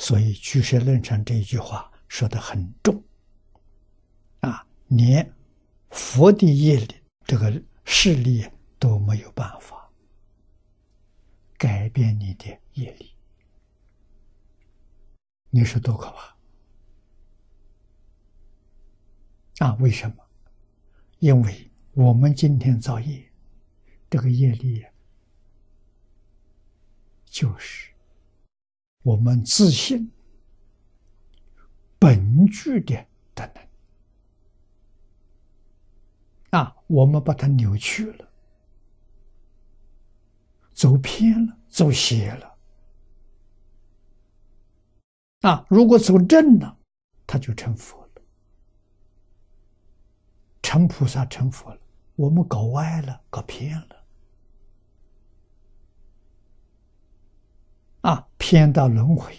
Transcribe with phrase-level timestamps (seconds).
[0.00, 3.04] 所以《居士论》上这一句话说的很重，
[4.40, 5.30] 啊，连
[5.90, 6.94] 佛的业力
[7.26, 8.48] 这个势力
[8.78, 9.92] 都没有办法
[11.58, 13.12] 改变你的业力，
[15.50, 16.34] 你说多可怕！
[19.66, 20.16] 啊，为什么？
[21.18, 23.30] 因为我们今天造业，
[24.08, 24.82] 这个业力
[27.26, 27.89] 就是
[29.02, 30.10] 我们自信
[31.98, 33.62] 本具的的能
[36.60, 38.28] 啊，我们把它扭曲了，
[40.72, 42.56] 走偏了，走邪了
[45.42, 45.64] 啊！
[45.70, 46.78] 如果走正了，
[47.26, 48.22] 他就成佛了。
[50.62, 51.80] 成菩萨成佛了，
[52.16, 54.04] 我们搞歪了，搞偏了，
[58.02, 59.32] 啊，偏到轮回，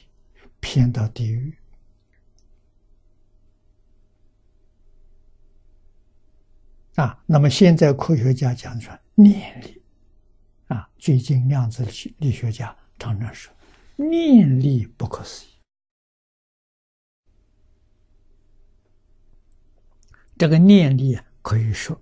[0.61, 1.53] 偏到地狱，
[6.95, 9.83] 啊，那么现在科学家讲说念力，
[10.67, 11.83] 啊，最近量子
[12.19, 13.53] 力学家常常说
[13.97, 15.49] 念力不可思议。
[20.37, 22.01] 这个念力啊可以说，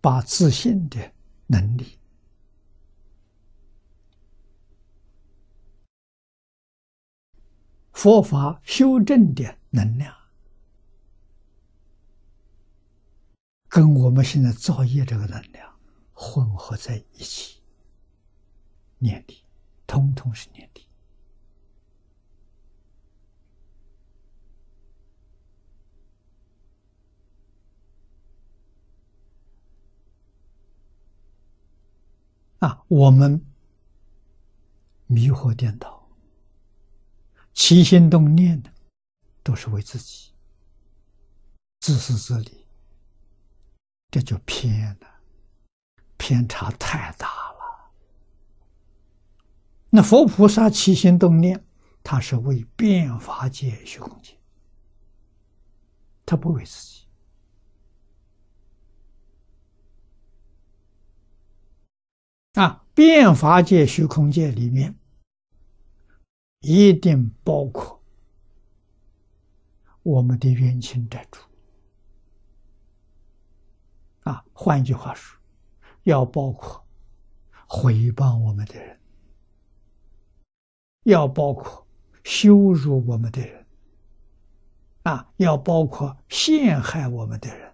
[0.00, 1.12] 把自信的
[1.48, 1.98] 能力、
[8.06, 10.14] 佛法修正的能量，
[13.66, 15.76] 跟我们现在造业这个能量
[16.12, 17.60] 混合在一起，
[18.98, 19.42] 念力，
[19.88, 20.86] 通通是念力。
[32.60, 33.44] 啊，我们
[35.08, 35.95] 迷惑颠倒、
[37.56, 38.70] 起心动念的，
[39.42, 40.30] 都是为自己
[41.80, 42.66] 自私自利，
[44.10, 45.06] 这就偏了，
[46.18, 47.90] 偏差太大了。
[49.88, 51.64] 那佛菩萨起心动念，
[52.04, 54.36] 他是为变法界、虚空界，
[56.26, 57.06] 他不为自己。
[62.60, 64.94] 啊，变法界、虚空界里面，
[66.60, 68.00] 一定包括
[70.02, 71.40] 我们的冤亲债主。
[74.22, 75.38] 啊，换一句话说，
[76.02, 76.84] 要包括
[77.68, 78.98] 诽谤我们的人，
[81.04, 81.86] 要包括
[82.24, 83.66] 羞辱我们的人，
[85.04, 87.72] 啊，要包括陷害我们的人，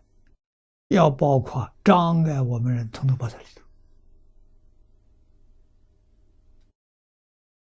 [0.89, 3.62] 要包括障碍我们人，统统包在里头。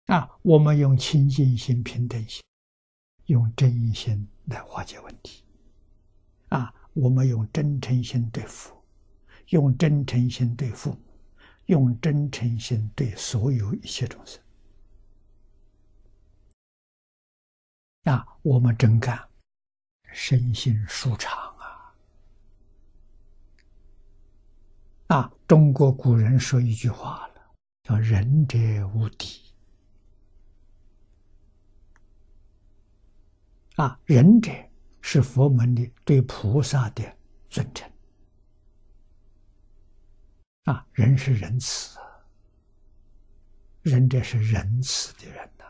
[0.06, 2.42] 啊，我们用清净心、平等心，
[3.26, 5.42] 用真心来化解问题。
[6.48, 8.84] 啊，我们用真诚心对佛，
[9.48, 10.98] 用真诚心对父母，
[11.66, 14.40] 用真诚心对所有一切众生。
[18.04, 19.28] 啊，我们真干，
[20.12, 21.94] 身心舒畅啊！
[25.08, 28.56] 啊，中国古人说一句话了，叫“仁者
[28.94, 29.40] 无敌”。
[33.76, 34.50] 啊，仁者
[35.00, 37.16] 是佛门的对菩萨的
[37.48, 37.90] 尊称。
[40.64, 41.98] 啊，仁是仁慈，
[43.82, 45.64] 仁者是仁慈的人呐。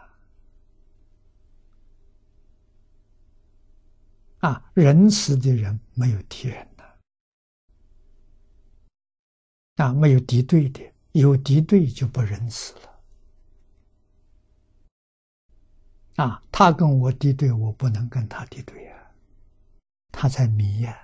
[4.48, 6.98] 啊，仁慈的人没有敌人的，
[9.84, 12.95] 啊，没有敌对的，有敌对就不仁慈了。
[16.16, 18.96] 啊，他跟我敌对，我不能跟他敌对呀，
[20.10, 20.98] 他在迷呀。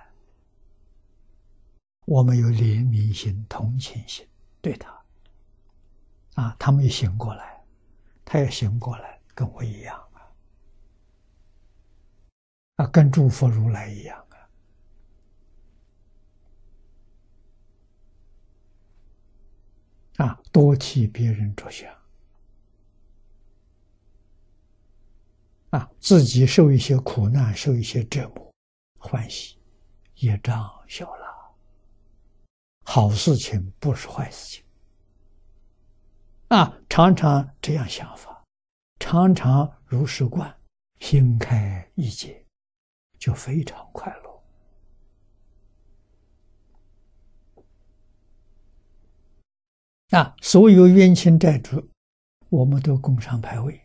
[2.05, 4.27] 我们有怜悯心、同情心
[4.59, 5.01] 对他，
[6.33, 7.63] 啊，他没醒过来，
[8.25, 10.19] 他也醒过来，跟我一样啊，
[12.77, 14.25] 啊，跟诸佛如来一样
[20.17, 22.02] 啊，啊，多替别人着想。
[25.73, 28.53] 啊，自己受一些苦难，受一些折磨，
[28.99, 29.57] 欢喜，
[30.17, 31.25] 业障小了，
[32.83, 34.63] 好事情不是坏事情。
[36.49, 38.43] 啊，常常这样想法，
[38.99, 40.55] 常常如是观，
[40.99, 42.45] 心开意解，
[43.17, 44.43] 就非常快乐。
[50.19, 51.89] 啊，所有冤亲债主，
[52.49, 53.82] 我们都供上牌位。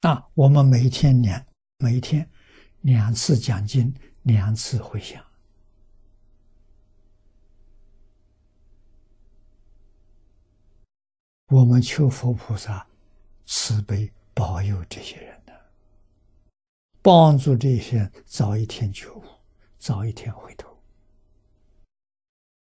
[0.00, 1.44] 啊，我们每天两
[1.78, 2.26] 每天
[2.80, 5.22] 两次讲经，两次回向，
[11.48, 12.86] 我们求佛菩萨
[13.44, 15.52] 慈悲保佑这些人的，
[17.02, 19.22] 帮助这些人早一天觉悟，
[19.76, 20.69] 早一天回头。